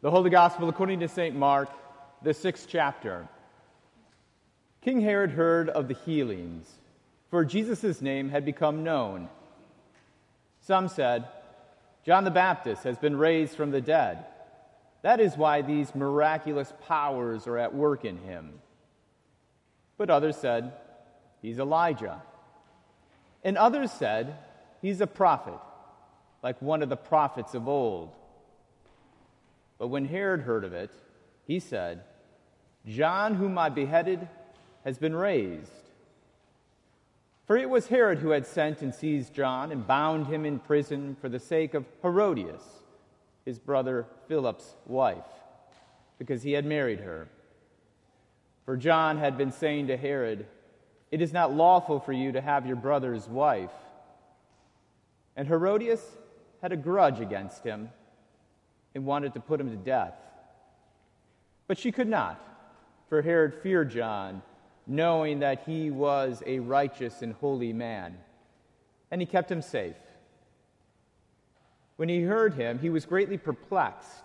The 0.00 0.12
Holy 0.12 0.30
Gospel 0.30 0.68
according 0.68 1.00
to 1.00 1.08
St. 1.08 1.34
Mark, 1.34 1.68
the 2.22 2.32
sixth 2.32 2.68
chapter. 2.70 3.26
King 4.80 5.00
Herod 5.00 5.32
heard 5.32 5.68
of 5.68 5.88
the 5.88 5.94
healings, 5.94 6.70
for 7.32 7.44
Jesus' 7.44 8.00
name 8.00 8.28
had 8.28 8.44
become 8.44 8.84
known. 8.84 9.28
Some 10.60 10.86
said, 10.86 11.26
John 12.06 12.22
the 12.22 12.30
Baptist 12.30 12.84
has 12.84 12.96
been 12.96 13.16
raised 13.16 13.56
from 13.56 13.72
the 13.72 13.80
dead. 13.80 14.24
That 15.02 15.18
is 15.18 15.36
why 15.36 15.62
these 15.62 15.92
miraculous 15.96 16.72
powers 16.86 17.48
are 17.48 17.58
at 17.58 17.74
work 17.74 18.04
in 18.04 18.18
him. 18.18 18.52
But 19.96 20.10
others 20.10 20.36
said, 20.36 20.74
He's 21.42 21.58
Elijah. 21.58 22.22
And 23.42 23.58
others 23.58 23.90
said, 23.90 24.36
He's 24.80 25.00
a 25.00 25.08
prophet, 25.08 25.58
like 26.40 26.62
one 26.62 26.84
of 26.84 26.88
the 26.88 26.96
prophets 26.96 27.54
of 27.54 27.66
old. 27.66 28.12
But 29.78 29.88
when 29.88 30.06
Herod 30.06 30.40
heard 30.40 30.64
of 30.64 30.72
it, 30.72 30.90
he 31.46 31.60
said, 31.60 32.02
John, 32.86 33.34
whom 33.34 33.56
I 33.58 33.68
beheaded, 33.68 34.28
has 34.84 34.98
been 34.98 35.14
raised. 35.14 35.70
For 37.46 37.56
it 37.56 37.70
was 37.70 37.86
Herod 37.86 38.18
who 38.18 38.30
had 38.30 38.46
sent 38.46 38.82
and 38.82 38.94
seized 38.94 39.32
John 39.32 39.72
and 39.72 39.86
bound 39.86 40.26
him 40.26 40.44
in 40.44 40.58
prison 40.58 41.16
for 41.20 41.28
the 41.28 41.38
sake 41.38 41.74
of 41.74 41.86
Herodias, 42.02 42.62
his 43.44 43.58
brother 43.58 44.06
Philip's 44.26 44.74
wife, 44.86 45.24
because 46.18 46.42
he 46.42 46.52
had 46.52 46.66
married 46.66 47.00
her. 47.00 47.28
For 48.66 48.76
John 48.76 49.16
had 49.16 49.38
been 49.38 49.52
saying 49.52 49.86
to 49.86 49.96
Herod, 49.96 50.46
It 51.10 51.22
is 51.22 51.32
not 51.32 51.54
lawful 51.54 52.00
for 52.00 52.12
you 52.12 52.32
to 52.32 52.40
have 52.40 52.66
your 52.66 52.76
brother's 52.76 53.26
wife. 53.26 53.72
And 55.36 55.48
Herodias 55.48 56.04
had 56.60 56.72
a 56.72 56.76
grudge 56.76 57.20
against 57.20 57.64
him 57.64 57.88
and 58.94 59.04
wanted 59.04 59.34
to 59.34 59.40
put 59.40 59.60
him 59.60 59.70
to 59.70 59.76
death. 59.76 60.14
But 61.66 61.78
she 61.78 61.92
could 61.92 62.08
not, 62.08 62.42
for 63.08 63.22
Herod 63.22 63.54
feared 63.62 63.90
John, 63.90 64.42
knowing 64.86 65.40
that 65.40 65.64
he 65.66 65.90
was 65.90 66.42
a 66.46 66.58
righteous 66.60 67.22
and 67.22 67.34
holy 67.34 67.72
man, 67.72 68.16
and 69.10 69.20
he 69.20 69.26
kept 69.26 69.50
him 69.50 69.62
safe. 69.62 69.96
When 71.96 72.08
he 72.08 72.22
heard 72.22 72.54
him, 72.54 72.78
he 72.78 72.90
was 72.90 73.04
greatly 73.04 73.36
perplexed, 73.36 74.24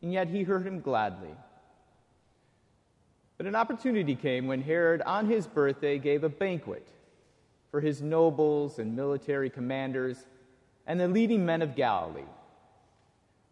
and 0.00 0.12
yet 0.12 0.28
he 0.28 0.42
heard 0.42 0.66
him 0.66 0.80
gladly. 0.80 1.34
But 3.36 3.46
an 3.46 3.56
opportunity 3.56 4.14
came 4.14 4.46
when 4.46 4.62
Herod, 4.62 5.02
on 5.02 5.26
his 5.26 5.46
birthday, 5.46 5.98
gave 5.98 6.22
a 6.22 6.28
banquet 6.28 6.86
for 7.72 7.80
his 7.80 8.00
nobles 8.00 8.78
and 8.78 8.94
military 8.94 9.50
commanders 9.50 10.24
and 10.86 11.00
the 11.00 11.08
leading 11.08 11.44
men 11.44 11.62
of 11.62 11.74
Galilee. 11.74 12.22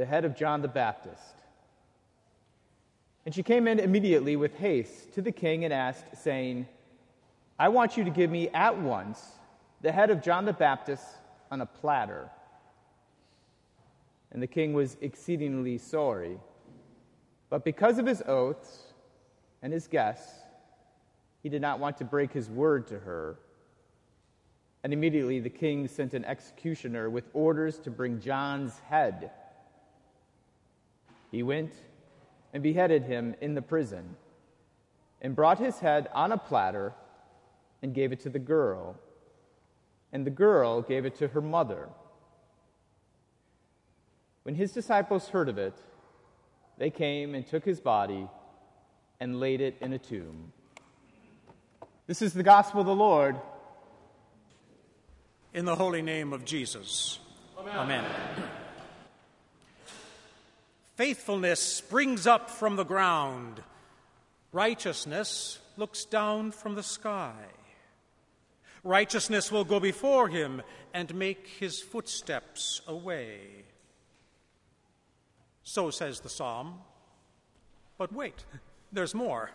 the 0.00 0.06
head 0.06 0.24
of 0.24 0.34
John 0.34 0.62
the 0.62 0.68
Baptist. 0.68 1.34
And 3.26 3.34
she 3.34 3.42
came 3.42 3.68
in 3.68 3.78
immediately 3.78 4.34
with 4.34 4.56
haste 4.56 5.12
to 5.12 5.20
the 5.20 5.30
king 5.30 5.66
and 5.66 5.74
asked, 5.74 6.16
saying, 6.16 6.66
I 7.58 7.68
want 7.68 7.98
you 7.98 8.04
to 8.04 8.10
give 8.10 8.30
me 8.30 8.48
at 8.48 8.78
once 8.78 9.22
the 9.82 9.92
head 9.92 10.08
of 10.08 10.22
John 10.22 10.46
the 10.46 10.54
Baptist 10.54 11.04
on 11.50 11.60
a 11.60 11.66
platter. 11.66 12.30
And 14.32 14.42
the 14.42 14.46
king 14.46 14.72
was 14.72 14.96
exceedingly 15.02 15.76
sorry. 15.76 16.38
But 17.50 17.62
because 17.62 17.98
of 17.98 18.06
his 18.06 18.22
oaths 18.26 18.94
and 19.60 19.70
his 19.70 19.86
guests, 19.86 20.32
he 21.42 21.50
did 21.50 21.60
not 21.60 21.78
want 21.78 21.98
to 21.98 22.06
break 22.06 22.32
his 22.32 22.48
word 22.48 22.86
to 22.86 22.98
her. 23.00 23.38
And 24.82 24.94
immediately 24.94 25.40
the 25.40 25.50
king 25.50 25.86
sent 25.88 26.14
an 26.14 26.24
executioner 26.24 27.10
with 27.10 27.28
orders 27.34 27.78
to 27.80 27.90
bring 27.90 28.18
John's 28.18 28.78
head. 28.88 29.32
He 31.30 31.42
went 31.42 31.72
and 32.52 32.62
beheaded 32.62 33.04
him 33.04 33.34
in 33.40 33.54
the 33.54 33.62
prison, 33.62 34.16
and 35.22 35.36
brought 35.36 35.58
his 35.58 35.78
head 35.78 36.08
on 36.12 36.32
a 36.32 36.38
platter 36.38 36.92
and 37.82 37.94
gave 37.94 38.12
it 38.12 38.20
to 38.20 38.28
the 38.28 38.38
girl, 38.38 38.96
and 40.12 40.26
the 40.26 40.30
girl 40.30 40.82
gave 40.82 41.04
it 41.04 41.16
to 41.18 41.28
her 41.28 41.40
mother. 41.40 41.88
When 44.42 44.54
his 44.54 44.72
disciples 44.72 45.28
heard 45.28 45.48
of 45.48 45.58
it, 45.58 45.74
they 46.78 46.90
came 46.90 47.34
and 47.34 47.46
took 47.46 47.64
his 47.64 47.80
body 47.80 48.26
and 49.20 49.38
laid 49.38 49.60
it 49.60 49.76
in 49.80 49.92
a 49.92 49.98
tomb. 49.98 50.52
This 52.06 52.22
is 52.22 52.32
the 52.32 52.42
gospel 52.42 52.80
of 52.80 52.86
the 52.86 52.94
Lord. 52.94 53.36
In 55.52 55.64
the 55.64 55.76
holy 55.76 56.02
name 56.02 56.32
of 56.32 56.44
Jesus. 56.44 57.18
Amen. 57.58 57.76
Amen. 57.76 58.04
Faithfulness 61.00 61.60
springs 61.60 62.26
up 62.26 62.50
from 62.50 62.76
the 62.76 62.84
ground. 62.84 63.62
Righteousness 64.52 65.58
looks 65.78 66.04
down 66.04 66.50
from 66.50 66.74
the 66.74 66.82
sky. 66.82 67.32
Righteousness 68.84 69.50
will 69.50 69.64
go 69.64 69.80
before 69.80 70.28
him 70.28 70.60
and 70.92 71.14
make 71.14 71.46
his 71.58 71.80
footsteps 71.80 72.82
a 72.86 72.94
way. 72.94 73.38
So 75.62 75.88
says 75.88 76.20
the 76.20 76.28
psalm. 76.28 76.74
But 77.96 78.12
wait, 78.12 78.44
there's 78.92 79.14
more. 79.14 79.52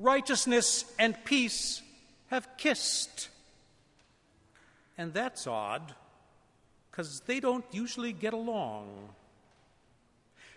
Righteousness 0.00 0.92
and 0.98 1.24
peace 1.24 1.82
have 2.30 2.48
kissed. 2.56 3.28
And 4.98 5.14
that's 5.14 5.46
odd, 5.46 5.94
because 6.90 7.20
they 7.26 7.38
don't 7.38 7.64
usually 7.70 8.12
get 8.12 8.32
along. 8.32 9.10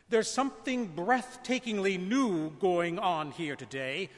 There's 0.10 0.30
something 0.30 0.94
breathtakingly 0.96 2.00
new 2.00 2.52
going 2.52 3.00
on 3.00 3.32
here 3.32 3.56
today 3.56 4.10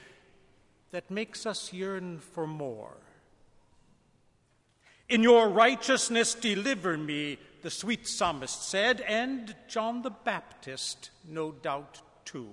that 0.91 1.11
makes 1.11 1.45
us 1.45 1.73
yearn 1.73 2.19
for 2.19 2.47
more. 2.47 2.97
In 5.07 5.21
your 5.21 5.49
righteousness, 5.49 6.33
deliver 6.33 6.97
me, 6.97 7.37
the 7.61 7.69
sweet 7.69 8.07
psalmist 8.07 8.67
said, 8.67 9.01
and 9.01 9.55
John 9.67 10.01
the 10.01 10.09
Baptist, 10.09 11.11
no 11.27 11.51
doubt, 11.51 12.01
too. 12.25 12.49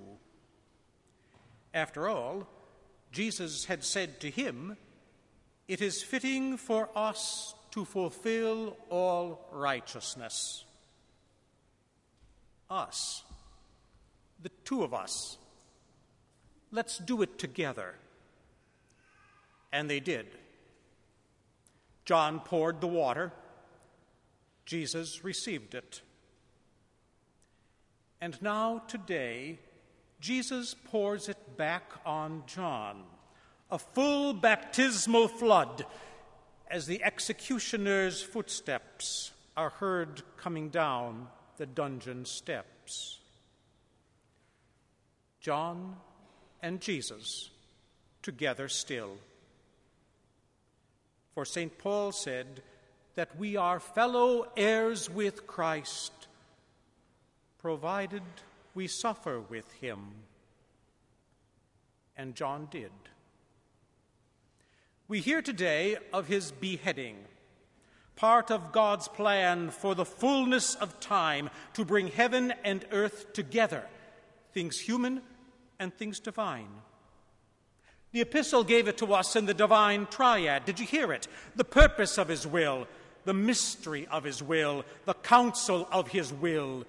After 1.72 2.08
all, 2.08 2.46
Jesus 3.10 3.64
had 3.64 3.84
said 3.84 4.20
to 4.20 4.30
him, 4.30 4.76
It 5.66 5.80
is 5.80 6.02
fitting 6.02 6.58
for 6.58 6.90
us 6.94 7.54
to 7.70 7.86
fulfill 7.86 8.76
all 8.90 9.48
righteousness 9.50 10.64
us, 12.72 13.22
the 14.42 14.50
two 14.64 14.82
of 14.82 14.94
us. 14.94 15.36
Let's 16.70 16.98
do 16.98 17.22
it 17.22 17.38
together. 17.38 17.94
And 19.72 19.88
they 19.88 20.00
did. 20.00 20.26
John 22.04 22.40
poured 22.40 22.80
the 22.80 22.88
water, 22.88 23.32
Jesus 24.64 25.22
received 25.22 25.74
it. 25.74 26.00
And 28.20 28.40
now, 28.40 28.82
today, 28.88 29.58
Jesus 30.20 30.74
pours 30.74 31.28
it 31.28 31.56
back 31.56 31.92
on 32.06 32.44
John, 32.46 33.02
a 33.70 33.78
full 33.78 34.32
baptismal 34.32 35.28
flood, 35.28 35.84
as 36.70 36.86
the 36.86 37.02
executioner's 37.02 38.22
footsteps 38.22 39.32
are 39.56 39.70
heard 39.70 40.22
coming 40.36 40.68
down 40.70 41.26
the 41.56 41.66
dungeon 41.66 42.24
steps. 42.24 43.18
John 45.40 45.96
and 46.62 46.80
Jesus 46.80 47.50
together 48.22 48.68
still. 48.68 49.16
For 51.34 51.44
St. 51.44 51.76
Paul 51.78 52.12
said 52.12 52.62
that 53.14 53.36
we 53.38 53.56
are 53.56 53.80
fellow 53.80 54.46
heirs 54.56 55.10
with 55.10 55.46
Christ, 55.46 56.12
provided 57.58 58.22
we 58.74 58.86
suffer 58.86 59.40
with 59.40 59.70
him. 59.72 60.00
And 62.16 62.34
John 62.34 62.68
did. 62.70 62.92
We 65.08 65.20
hear 65.20 65.42
today 65.42 65.96
of 66.12 66.28
his 66.28 66.52
beheading 66.52 67.16
part 68.16 68.50
of 68.50 68.72
God's 68.72 69.08
plan 69.08 69.70
for 69.70 69.94
the 69.94 70.04
fullness 70.04 70.74
of 70.74 71.00
time 71.00 71.50
to 71.74 71.84
bring 71.84 72.08
heaven 72.08 72.52
and 72.64 72.84
earth 72.92 73.32
together, 73.32 73.84
things 74.52 74.78
human 74.78 75.22
and 75.78 75.92
things 75.92 76.20
divine. 76.20 76.68
The 78.12 78.20
epistle 78.20 78.62
gave 78.62 78.88
it 78.88 78.98
to 78.98 79.14
us 79.14 79.36
in 79.36 79.46
the 79.46 79.54
divine 79.54 80.06
triad. 80.06 80.64
Did 80.66 80.78
you 80.78 80.86
hear 80.86 81.12
it? 81.12 81.28
The 81.56 81.64
purpose 81.64 82.18
of 82.18 82.28
his 82.28 82.46
will, 82.46 82.86
the 83.24 83.34
mystery 83.34 84.06
of 84.08 84.24
his 84.24 84.42
will, 84.42 84.84
the 85.06 85.14
counsel 85.14 85.88
of 85.90 86.08
his 86.08 86.32
will 86.32 86.84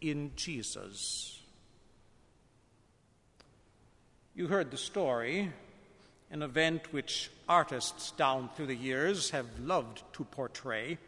in 0.00 0.32
Jesus. 0.34 1.40
You 4.34 4.48
heard 4.48 4.70
the 4.70 4.78
story, 4.78 5.52
an 6.32 6.42
event 6.42 6.92
which 6.92 7.30
artists 7.48 8.10
down 8.12 8.50
through 8.56 8.66
the 8.66 8.74
years 8.74 9.30
have 9.30 9.46
loved 9.60 10.02
to 10.14 10.24
portray. 10.24 10.98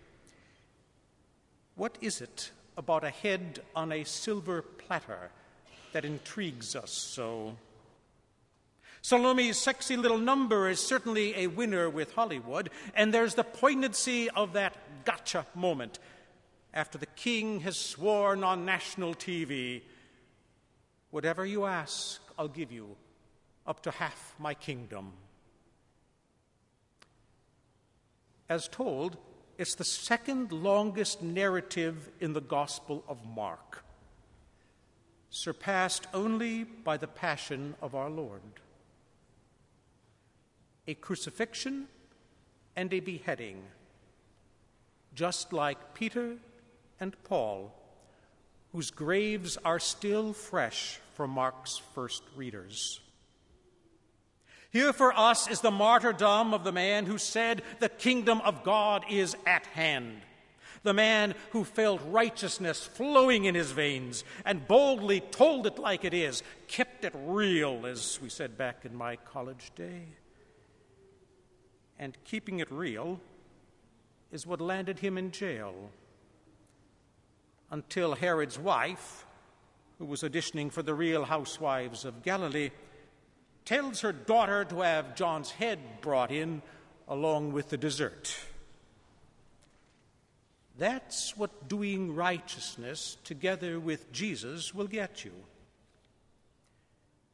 What 1.75 1.99
is 2.01 2.21
it 2.21 2.53
about 2.77 3.03
a 3.03 3.11
head 3.11 3.61
on 3.75 3.91
a 3.91 4.05
silver 4.05 4.63
platter 4.63 5.31
that 5.93 6.05
intrigues 6.05 6.77
us 6.77 6.93
so? 6.93 7.57
Salome's 9.03 9.59
sexy 9.59 9.97
little 9.97 10.19
number 10.19 10.69
is 10.69 10.79
certainly 10.79 11.35
a 11.37 11.49
winner 11.49 11.91
with 11.91 12.13
Hollywood, 12.13 12.71
and 12.95 13.13
there's 13.13 13.35
the 13.35 13.45
poignancy 13.45 14.31
of 14.31 14.53
that 14.53 14.77
gotcha 15.05 15.47
moment 15.57 15.99
after 16.73 16.99
the 16.99 17.07
king 17.07 17.61
has 17.61 17.77
sworn 17.77 18.45
on 18.45 18.65
national 18.65 19.15
TV 19.15 19.83
Whatever 21.15 21.47
you 21.47 21.65
ask, 21.65 22.21
I'll 22.37 22.49
give 22.49 22.73
you, 22.73 22.97
up 23.67 23.83
to 23.83 23.91
half 23.91 24.35
my 24.39 24.55
kingdom. 24.55 25.13
As 28.49 28.69
told, 28.69 29.17
it's 29.57 29.75
the 29.75 29.85
second 29.85 30.53
longest 30.53 31.23
narrative 31.23 32.11
in 32.21 32.33
the 32.33 32.41
Gospel 32.41 33.05
of 33.09 33.25
Mark, 33.25 33.85
surpassed 35.31 36.07
only 36.13 36.65
by 36.65 36.97
the 36.97 37.07
Passion 37.07 37.75
of 37.81 37.95
our 37.95 38.11
Lord 38.11 38.43
a 40.87 40.95
crucifixion, 40.95 41.89
and 42.77 42.93
a 42.93 43.01
beheading, 43.01 43.63
just 45.15 45.53
like 45.53 45.95
Peter 45.95 46.37
and 47.01 47.17
Paul, 47.25 47.73
whose 48.73 48.91
graves 48.91 49.57
are 49.65 49.79
still 49.79 50.33
fresh 50.33 50.99
for 51.15 51.27
Mark's 51.27 51.81
first 51.95 52.23
readers. 52.37 53.01
Here 54.75 54.93
for 54.93 55.19
us 55.19 55.49
is 55.49 55.63
the 55.63 55.71
martyrdom 55.71 56.53
of 56.53 56.65
the 56.65 56.73
man 56.73 57.07
who 57.07 57.17
said, 57.17 57.63
The 57.81 57.89
kingdom 57.89 58.43
of 58.43 58.63
God 58.63 59.07
is 59.09 59.35
at 59.47 59.65
hand. 59.69 60.21
The 60.83 60.93
man 60.93 61.35
who 61.53 61.65
felt 61.65 62.03
righteousness 62.11 62.85
flowing 62.85 63.47
in 63.47 63.55
his 63.55 63.71
veins 63.71 64.23
and 64.45 64.69
boldly 64.69 65.21
told 65.21 65.67
it 65.67 65.79
like 65.79 66.05
it 66.05 66.13
is, 66.13 66.43
kept 66.69 67.07
it 67.07 67.15
real, 67.17 67.87
as 67.87 68.19
we 68.23 68.29
said 68.29 68.59
back 68.59 68.85
in 68.85 68.95
my 68.95 69.17
college 69.17 69.73
day 69.75 70.03
and 71.99 72.17
keeping 72.25 72.61
it 72.61 72.71
real 72.71 73.21
is 74.33 74.47
what 74.47 74.61
landed 74.61 74.99
him 74.99 75.17
in 75.17 75.31
jail. 75.31 75.91
Until 77.71 78.15
Herod's 78.15 78.59
wife, 78.59 79.27
who 79.99 80.05
was 80.05 80.23
auditioning 80.23 80.71
for 80.71 80.83
the 80.83 80.95
Real 80.95 81.25
Housewives 81.25 82.05
of 82.05 82.23
Galilee, 82.23 82.71
tells 83.65 84.01
her 84.01 84.13
daughter 84.13 84.65
to 84.67 84.81
have 84.81 85.17
John's 85.17 85.51
head 85.53 85.79
brought 86.01 86.31
in 86.31 86.63
along 87.09 87.53
with 87.53 87.71
the 87.71 87.77
dessert. 87.77 88.37
That's 90.77 91.37
what 91.37 91.69
doing 91.69 92.15
righteousness 92.15 93.17
together 93.25 93.79
with 93.79 94.13
Jesus 94.13 94.75
will 94.75 94.87
get 94.87 95.25
you. 95.25 95.33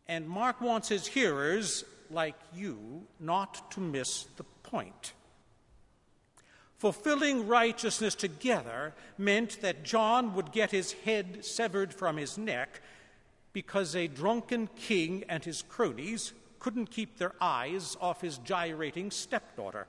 And 0.07 0.29
Mark 0.29 0.61
wants 0.61 0.89
his 0.89 1.07
hearers 1.07 1.85
like 2.11 2.35
you 2.55 3.07
not 3.19 3.71
to 3.73 3.81
miss 3.81 4.25
the 4.37 4.45
point. 4.63 5.13
Fulfilling 6.77 7.47
righteousness 7.47 8.15
together 8.15 8.95
meant 9.19 9.61
that 9.61 9.85
John 9.85 10.35
would 10.35 10.51
get 10.51 10.71
his 10.71 10.93
head 10.93 11.45
severed 11.45 11.95
from 11.95 12.17
his 12.17 12.37
neck 12.37 12.81
because 13.53 13.95
a 13.97 14.07
drunken 14.07 14.69
king 14.77 15.25
and 15.29 15.45
his 15.45 15.63
cronies 15.63 16.33
couldn't 16.59 16.91
keep 16.91 17.19
their 17.19 17.33
eyes 17.41 17.97
off 18.01 18.21
his 18.21 18.39
gyrating 18.39 19.11
stepdaughter. 19.11 19.87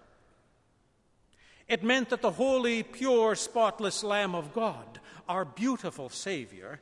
It 1.67 1.83
meant 1.83 2.09
that 2.09 2.21
the 2.21 2.31
holy, 2.31 2.83
pure, 2.83 3.35
spotless 3.35 4.03
Lamb 4.03 4.35
of 4.35 4.53
God, 4.53 4.99
our 5.29 5.45
beautiful 5.45 6.09
Savior, 6.09 6.79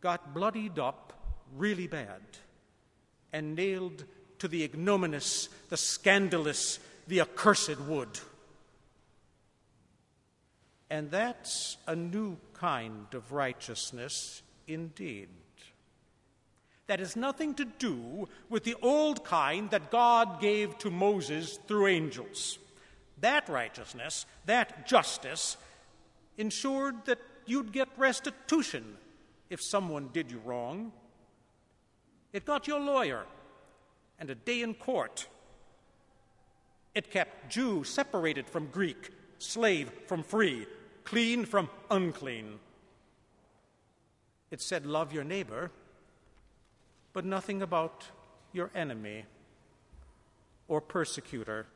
got 0.00 0.34
bloodied 0.34 0.78
up 0.78 1.12
really 1.56 1.86
bad 1.86 2.20
and 3.32 3.56
nailed 3.56 4.04
to 4.38 4.48
the 4.48 4.62
ignominious, 4.62 5.48
the 5.68 5.76
scandalous, 5.76 6.78
the 7.08 7.20
accursed 7.20 7.80
wood. 7.80 8.20
And 10.90 11.10
that's 11.10 11.76
a 11.86 11.96
new 11.96 12.36
kind 12.52 13.12
of 13.14 13.32
righteousness 13.32 14.42
indeed. 14.68 15.28
That 16.86 17.00
has 17.00 17.16
nothing 17.16 17.54
to 17.54 17.64
do 17.64 18.28
with 18.50 18.64
the 18.64 18.76
old 18.82 19.24
kind 19.24 19.70
that 19.70 19.90
God 19.90 20.40
gave 20.40 20.76
to 20.78 20.90
Moses 20.90 21.58
through 21.66 21.86
angels. 21.86 22.58
That 23.20 23.48
righteousness, 23.48 24.26
that 24.44 24.86
justice, 24.86 25.56
ensured 26.36 27.06
that 27.06 27.18
you'd 27.46 27.72
get 27.72 27.88
restitution 27.96 28.96
if 29.48 29.62
someone 29.62 30.10
did 30.12 30.30
you 30.30 30.40
wrong. 30.44 30.92
It 32.32 32.44
got 32.44 32.66
you 32.66 32.76
a 32.76 32.78
lawyer 32.78 33.24
and 34.18 34.28
a 34.28 34.34
day 34.34 34.62
in 34.62 34.74
court. 34.74 35.26
It 36.94 37.10
kept 37.10 37.50
Jew 37.50 37.84
separated 37.84 38.48
from 38.48 38.66
Greek, 38.66 39.10
slave 39.38 39.90
from 40.06 40.22
free, 40.22 40.66
clean 41.04 41.44
from 41.44 41.68
unclean. 41.90 42.58
It 44.50 44.60
said, 44.60 44.86
Love 44.86 45.12
your 45.12 45.24
neighbor, 45.24 45.70
but 47.14 47.24
nothing 47.24 47.62
about 47.62 48.04
your 48.52 48.70
enemy, 48.74 49.24
or 50.68 50.80
persecutor, 50.80 51.66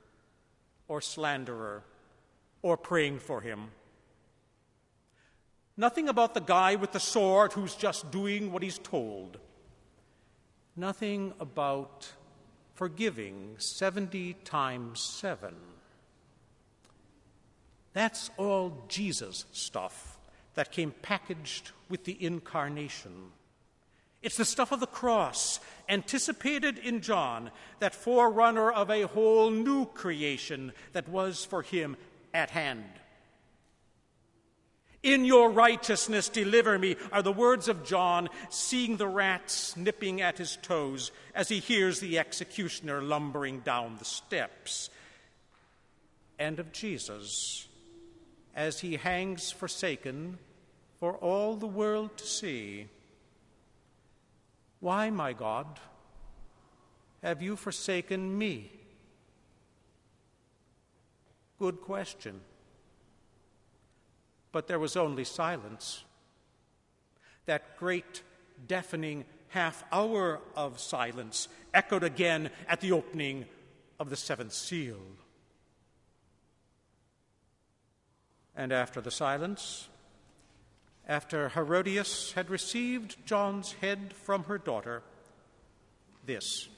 or 0.89 1.01
slanderer, 1.01 1.83
or 2.61 2.77
praying 2.77 3.19
for 3.19 3.41
him. 3.41 3.71
Nothing 5.77 6.09
about 6.09 6.35
the 6.35 6.41
guy 6.41 6.75
with 6.75 6.93
the 6.93 7.01
sword 7.01 7.53
who's 7.53 7.75
just 7.75 8.11
doing 8.11 8.53
what 8.53 8.65
he's 8.65 8.79
told. 8.79 9.39
Nothing 10.75 11.33
about 11.39 12.13
forgiving 12.75 13.55
70 13.59 14.35
times 14.45 15.01
7. 15.01 15.55
That's 17.93 18.31
all 18.37 18.85
Jesus 18.89 19.45
stuff 19.53 20.19
that 20.55 20.73
came 20.73 20.93
packaged 21.03 21.71
with 21.89 22.05
the 22.05 22.17
incarnation. 22.25 23.31
It's 24.23 24.37
the 24.37 24.45
stuff 24.45 24.73
of 24.73 24.81
the 24.81 24.87
cross, 24.87 25.61
anticipated 25.89 26.79
in 26.79 27.01
John, 27.01 27.51
that 27.79 27.95
forerunner 27.95 28.71
of 28.71 28.91
a 28.91 29.03
whole 29.03 29.51
new 29.51 29.87
creation 29.87 30.73
that 30.93 31.09
was 31.09 31.45
for 31.45 31.63
him 31.63 31.97
at 32.35 32.51
hand. 32.51 32.85
In 35.03 35.25
your 35.25 35.51
righteousness, 35.51 36.29
deliver 36.29 36.77
me, 36.77 36.97
are 37.13 37.23
the 37.23 37.33
words 37.33 37.69
of 37.69 37.85
John, 37.85 38.29
seeing 38.51 38.97
the 38.97 39.07
rats 39.07 39.77
nipping 39.77 40.21
at 40.21 40.39
his 40.39 40.57
toes 40.57 41.13
as 41.35 41.49
he 41.49 41.61
hears 41.61 42.01
the 42.01 42.19
executioner 42.19 43.01
lumbering 43.01 43.61
down 43.61 43.97
the 43.99 44.05
steps. 44.05 44.91
And 46.37 46.59
of 46.59 46.73
Jesus, 46.73 47.69
as 48.57 48.81
he 48.81 48.97
hangs 48.97 49.53
forsaken 49.53 50.39
for 50.99 51.15
all 51.15 51.55
the 51.55 51.67
world 51.67 52.17
to 52.19 52.27
see. 52.27 52.89
Why, 54.81 55.11
my 55.11 55.33
God, 55.33 55.67
have 57.23 57.43
you 57.43 57.57
forsaken 57.57 58.37
me? 58.37 58.71
Good 61.59 61.81
question 61.81 62.41
but 64.53 64.67
there 64.67 64.79
was 64.79 64.97
only 64.97 65.25
silence. 65.25 66.05
That 67.47 67.77
great, 67.77 68.23
deafening 68.67 69.25
half 69.49 69.85
hour 69.93 70.41
of 70.57 70.81
silence 70.81 71.49
echoed 71.73 72.03
again 72.03 72.51
at 72.69 72.81
the 72.81 72.93
opening 72.93 73.47
of 73.99 74.11
the 74.11 74.17
seventh 74.17 74.53
seal. 74.53 75.01
And 78.57 78.73
after 78.73 79.01
the 79.01 79.11
silence, 79.11 79.89
after 81.09 81.49
Herodias 81.49 82.33
had 82.33 82.51
received 82.51 83.17
John's 83.25 83.73
head 83.81 84.13
from 84.13 84.45
her 84.45 84.59
daughter, 84.59 85.03
this 86.27 86.69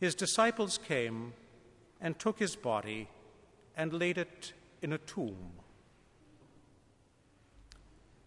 His 0.00 0.14
disciples 0.14 0.78
came 0.78 1.34
and 2.00 2.18
took 2.18 2.38
his 2.38 2.56
body 2.56 3.08
and 3.76 3.92
laid 3.92 4.18
it 4.18 4.52
in 4.82 4.92
a 4.92 4.98
tomb. 4.98 5.52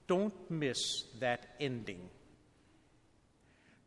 Don't 0.08 0.34
miss 0.50 1.04
that 1.20 1.56
ending. 1.60 2.10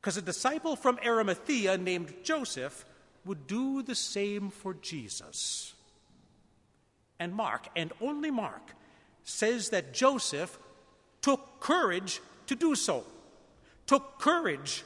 Because 0.01 0.17
a 0.17 0.23
disciple 0.23 0.77
from 0.77 0.99
Arimathea 1.05 1.79
named 1.79 2.15
Joseph 2.25 2.85
would 3.25 3.47
do 3.47 3.83
the 3.83 3.95
same 3.95 4.51
for 4.51 4.75
Jesus. 4.75 5.75
And 7.19 7.35
Mark, 7.35 7.69
and 7.77 7.93
only 8.01 8.31
Mark, 8.31 8.73
says 9.25 9.71
that 9.71 9.93
Joseph 9.93 10.59
took 11.21 11.61
courage 11.61 12.21
to 12.47 12.57
do 12.57 12.75
so, 12.75 13.05
took 13.87 14.19
courage 14.19 14.85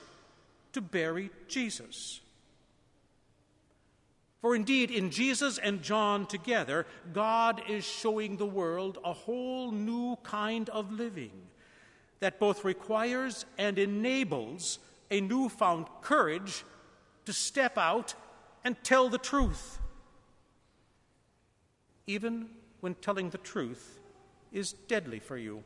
to 0.73 0.81
bury 0.81 1.31
Jesus. 1.49 2.21
For 4.41 4.55
indeed, 4.55 4.91
in 4.91 5.11
Jesus 5.11 5.59
and 5.59 5.83
John 5.83 6.27
together, 6.27 6.87
God 7.13 7.63
is 7.69 7.85
showing 7.85 8.37
the 8.37 8.47
world 8.47 8.99
a 9.05 9.13
whole 9.13 9.73
new 9.73 10.17
kind 10.23 10.69
of 10.69 10.93
living 10.93 11.33
that 12.21 12.39
both 12.39 12.65
requires 12.65 13.45
and 13.59 13.79
enables 13.79 14.79
a 15.11 15.21
newfound 15.21 15.87
courage 16.03 16.65
to 17.25 17.33
step 17.33 17.77
out 17.77 18.15
and 18.65 18.77
tell 18.83 19.09
the 19.09 19.19
truth, 19.19 19.79
even 22.07 22.49
when 22.81 22.95
telling 22.95 23.31
the 23.31 23.39
truth 23.39 23.99
is 24.57 24.73
deadly 24.73 25.19
for 25.19 25.37
you. 25.37 25.63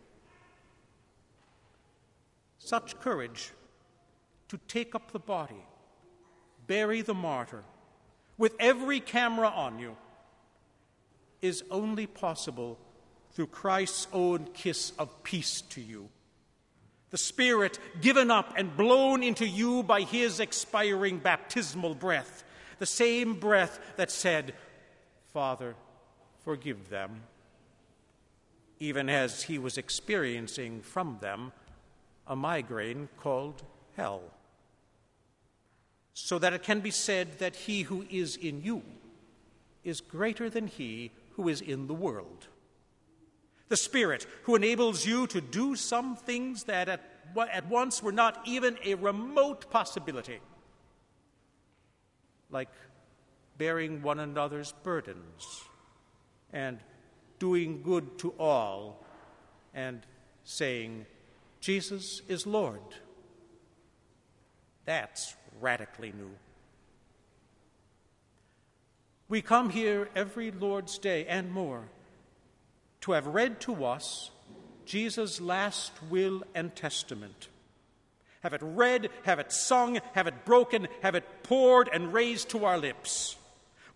Such 2.59 2.99
courage 3.01 3.53
to 4.49 4.59
take 4.67 4.97
up 4.97 5.13
the 5.13 5.21
body, 5.21 5.65
bury 6.67 7.01
the 7.01 7.15
martyr, 7.15 7.63
with 8.37 8.57
every 8.59 8.99
camera 8.99 9.49
on 9.49 9.79
you, 9.79 9.97
is 11.41 11.63
only 11.71 12.07
possible 12.07 12.79
through 13.33 13.47
Christ's 13.47 14.09
own 14.13 14.49
kiss 14.55 14.93
of 14.99 15.23
peace 15.23 15.61
to 15.71 15.81
you. 15.81 16.09
The 17.11 17.19
Spirit 17.19 17.79
given 18.01 18.31
up 18.31 18.55
and 18.57 18.77
blown 18.77 19.23
into 19.23 19.47
you 19.47 19.85
by 19.85 20.03
His 20.03 20.41
expiring 20.41 21.19
baptismal 21.19 21.95
breath, 21.95 22.43
the 22.81 22.87
same 22.87 23.35
breath 23.35 23.79
that 23.97 24.11
said, 24.11 24.53
Father, 25.33 25.77
forgive 26.45 26.91
them, 26.91 27.23
even 28.81 29.09
as 29.09 29.45
He 29.45 29.59
was 29.59 29.79
experiencing 29.79 30.81
from 30.81 31.19
them 31.21 31.53
a 32.27 32.35
migraine 32.35 33.09
called 33.19 33.63
hell. 33.97 34.23
So 36.15 36.39
that 36.39 36.53
it 36.53 36.63
can 36.63 36.81
be 36.81 36.91
said 36.91 37.39
that 37.39 37.57
he 37.57 37.83
who 37.83 38.07
is 38.11 38.37
in 38.37 38.63
you 38.63 38.83
is 39.85 40.01
greater 40.01 40.49
than 40.49 40.67
he 40.67 41.11
who 41.33 41.49
is 41.49 41.61
in 41.61 41.87
the 41.87 41.95
world. 41.95 42.49
The 43.69 43.77
Spirit 43.77 44.27
who 44.45 44.55
enables 44.55 45.07
you 45.07 45.27
to 45.29 45.41
do 45.41 45.77
some 45.77 46.17
things 46.17 46.65
that 46.65 46.89
at, 46.89 47.01
at 47.53 47.69
once 47.69 48.03
were 48.03 48.13
not 48.13 48.41
even 48.45 48.77
a 48.85 48.95
remote 48.95 49.71
possibility, 49.71 50.41
like 52.51 52.71
bearing 53.59 54.03
one 54.03 54.19
another's 54.19 54.73
burdens 54.83 55.65
and 56.53 56.79
doing 57.41 57.83
good 57.83 58.19
to 58.19 58.31
all 58.39 59.05
and 59.75 60.01
saying, 60.45 61.07
Jesus 61.61 62.23
is 62.29 62.47
Lord. 62.47 62.81
That's 64.85 65.35
radically 65.61 66.13
new. 66.17 66.31
We 69.29 69.43
come 69.43 69.71
here 69.71 70.09
every 70.15 70.51
Lord's 70.51 70.99
Day 70.99 71.27
and 71.27 71.51
more 71.51 71.89
to 73.03 73.13
have 73.13 73.27
read 73.27 73.61
to 73.61 73.85
us 73.85 74.31
Jesus' 74.85 75.41
last 75.41 75.93
will 76.11 76.43
and 76.55 76.75
testament. 76.75 77.49
Have 78.41 78.55
it 78.55 78.61
read, 78.63 79.11
have 79.23 79.39
it 79.39 79.53
sung, 79.53 80.01
have 80.15 80.27
it 80.27 80.45
broken, 80.45 80.89
have 81.03 81.15
it 81.15 81.25
poured 81.45 81.89
and 81.93 82.13
raised 82.13 82.49
to 82.51 82.65
our 82.65 82.77
lips. 82.77 83.37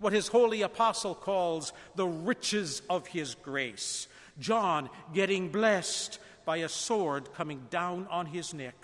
What 0.04 0.12
his 0.12 0.28
holy 0.28 0.60
apostle 0.60 1.14
calls 1.14 1.72
the 1.94 2.06
riches 2.06 2.82
of 2.90 3.06
his 3.06 3.36
grace. 3.36 4.06
John 4.38 4.90
getting 5.14 5.48
blessed 5.48 6.18
by 6.44 6.58
a 6.58 6.68
sword 6.68 7.32
coming 7.32 7.66
down 7.70 8.06
on 8.10 8.26
his 8.26 8.52
neck. 8.52 8.76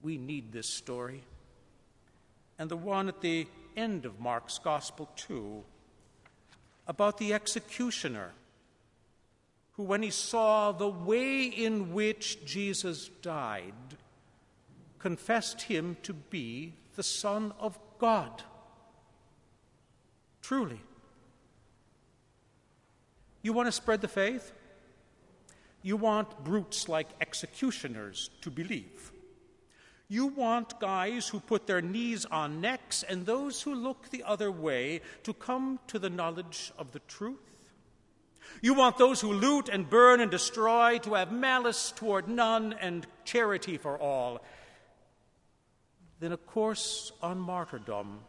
We 0.00 0.16
need 0.16 0.52
this 0.52 0.68
story. 0.68 1.24
And 2.56 2.70
the 2.70 2.76
one 2.76 3.08
at 3.08 3.20
the 3.20 3.48
end 3.76 4.04
of 4.06 4.20
Mark's 4.20 4.58
Gospel, 4.58 5.10
too, 5.16 5.64
about 6.86 7.18
the 7.18 7.34
executioner 7.34 8.30
who, 9.72 9.82
when 9.82 10.04
he 10.04 10.10
saw 10.10 10.70
the 10.70 10.88
way 10.88 11.46
in 11.46 11.92
which 11.92 12.44
Jesus 12.44 13.10
died, 13.22 13.74
confessed 15.00 15.62
him 15.62 15.96
to 16.04 16.12
be 16.12 16.74
the 16.94 17.02
Son 17.02 17.52
of 17.58 17.76
God. 17.98 18.42
Truly. 20.42 20.80
You 23.42 23.52
want 23.52 23.68
to 23.68 23.72
spread 23.72 24.00
the 24.00 24.08
faith? 24.08 24.52
You 25.82 25.96
want 25.96 26.44
brutes 26.44 26.88
like 26.88 27.08
executioners 27.20 28.30
to 28.40 28.50
believe. 28.50 29.12
You 30.08 30.26
want 30.26 30.80
guys 30.80 31.28
who 31.28 31.40
put 31.40 31.66
their 31.66 31.82
knees 31.82 32.24
on 32.26 32.60
necks 32.60 33.02
and 33.02 33.26
those 33.26 33.62
who 33.62 33.74
look 33.74 34.10
the 34.10 34.22
other 34.22 34.50
way 34.50 35.00
to 35.24 35.32
come 35.32 35.78
to 35.88 35.98
the 35.98 36.10
knowledge 36.10 36.72
of 36.78 36.92
the 36.92 37.00
truth. 37.00 37.54
You 38.62 38.74
want 38.74 38.98
those 38.98 39.20
who 39.20 39.32
loot 39.32 39.68
and 39.68 39.88
burn 39.88 40.20
and 40.20 40.30
destroy 40.30 40.98
to 41.00 41.14
have 41.14 41.32
malice 41.32 41.92
toward 41.94 42.28
none 42.28 42.74
and 42.74 43.06
charity 43.24 43.76
for 43.76 43.98
all. 43.98 44.40
Then 46.24 46.32
a 46.32 46.38
course 46.38 47.12
on 47.20 47.38
martyrdom 47.38 48.20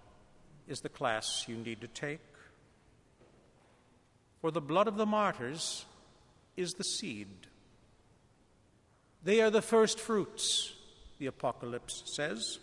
is 0.67 0.81
the 0.81 0.89
class 0.89 1.45
you 1.47 1.55
need 1.55 1.79
to 1.79 1.87
take. 1.87 2.19
For 4.41 4.51
the 4.51 4.59
blood 4.59 4.89
of 4.89 4.97
the 4.97 5.05
martyrs 5.05 5.85
is 6.57 6.73
the 6.73 6.83
seed. 6.83 7.29
They 9.23 9.39
are 9.39 9.49
the 9.49 9.61
first 9.61 9.97
fruits, 9.97 10.73
the 11.19 11.27
Apocalypse 11.27 12.03
says. 12.05 12.59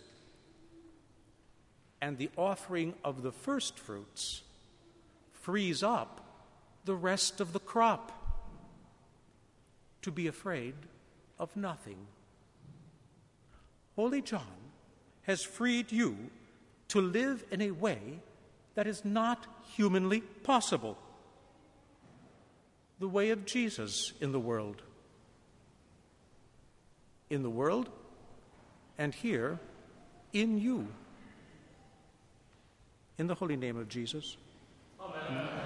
And 1.99 2.19
the 2.19 2.29
offering 2.37 2.93
of 3.03 3.23
the 3.23 3.31
first 3.31 3.79
fruits 3.79 4.43
frees 5.31 5.81
up 5.81 6.45
the 6.85 6.95
rest 6.95 7.41
of 7.41 7.53
the 7.53 7.59
crop 7.59 8.11
to 10.03 10.11
be 10.11 10.27
afraid 10.27 10.75
of 11.39 11.57
nothing. 11.57 12.05
Holy 13.95 14.21
John 14.21 14.62
has 15.23 15.43
freed 15.43 15.91
you 15.91 16.17
to 16.89 17.01
live 17.01 17.43
in 17.51 17.61
a 17.61 17.71
way 17.71 18.19
that 18.75 18.87
is 18.87 19.03
not 19.03 19.45
humanly 19.75 20.21
possible 20.21 20.97
the 22.99 23.07
way 23.07 23.31
of 23.31 23.45
Jesus 23.45 24.13
in 24.21 24.31
the 24.31 24.39
world. 24.39 24.81
In 27.29 27.43
the 27.43 27.49
world, 27.49 27.89
and 28.97 29.13
here, 29.13 29.59
in 30.31 30.57
you. 30.57 30.87
In 33.17 33.27
the 33.27 33.35
holy 33.35 33.57
name 33.57 33.77
of 33.77 33.89
Jesus. 33.89 34.37
Amen. 35.01 35.19
Amen. 35.29 35.62